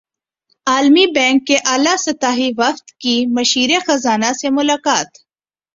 [0.67, 5.17] عالمی بینک کے اعلی سطحی وفد کی مشیر خزانہ سے ملاقات